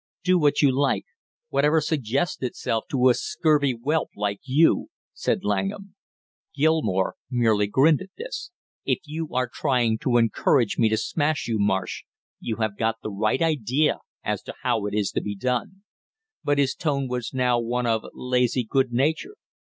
"Do 0.23 0.39
what 0.39 0.63
you 0.63 0.71
like; 0.75 1.05
whatever 1.49 1.79
suggests 1.79 2.41
itself 2.41 2.85
to 2.89 3.09
a 3.09 3.13
scurvy 3.13 3.73
whelp 3.73 4.09
like 4.15 4.39
you!" 4.45 4.87
said 5.13 5.43
Langham. 5.43 5.93
Gilmore 6.55 7.13
merely 7.29 7.67
grinned 7.67 8.01
at 8.01 8.09
this. 8.17 8.49
"If 8.83 8.97
you 9.05 9.29
are 9.35 9.47
trying 9.47 9.99
to 9.99 10.17
encourage 10.17 10.79
me 10.79 10.89
to 10.89 10.97
smash 10.97 11.47
you, 11.47 11.59
Marsh, 11.59 12.01
you 12.39 12.55
have 12.55 12.79
got 12.79 12.95
the 13.03 13.11
right 13.11 13.43
idea 13.43 13.99
as 14.23 14.41
to 14.41 14.55
how 14.63 14.87
it 14.87 14.95
is 14.95 15.11
to 15.11 15.21
be 15.21 15.35
done." 15.35 15.83
But 16.43 16.57
his 16.57 16.73
tone 16.73 17.07
was 17.07 17.31
now 17.31 17.59
one 17.59 17.85
of 17.85 18.03
lazy 18.11 18.63
good 18.63 18.91
nature. 18.91 19.35